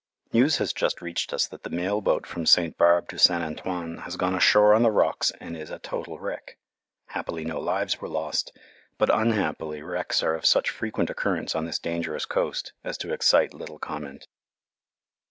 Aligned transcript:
News 0.33 0.57
has 0.57 0.73
just 0.73 0.99
reached 0.99 1.31
us 1.31 1.45
that 1.45 1.61
the 1.61 1.69
mail 1.69 2.01
boat 2.01 2.25
from 2.25 2.47
St. 2.47 2.75
Barbe 2.75 3.07
to 3.09 3.19
St. 3.19 3.43
Antoine 3.43 3.99
has 3.99 4.17
gone 4.17 4.33
ashore 4.33 4.73
on 4.73 4.81
the 4.81 4.89
rocks 4.89 5.31
and 5.39 5.55
is 5.55 5.69
a 5.69 5.77
total 5.77 6.17
wreck. 6.19 6.57
Happily 7.09 7.45
no 7.45 7.59
lives 7.59 8.01
were 8.01 8.09
lost, 8.09 8.51
but 8.97 9.13
unhappily 9.13 9.83
wrecks 9.83 10.23
are 10.23 10.33
of 10.33 10.43
such 10.47 10.71
frequent 10.71 11.11
occurrence 11.11 11.53
on 11.53 11.65
this 11.65 11.77
dangerous 11.77 12.25
coast 12.25 12.73
as 12.83 12.97
to 12.97 13.13
excite 13.13 13.53
little 13.53 13.77
comment. 13.77 14.25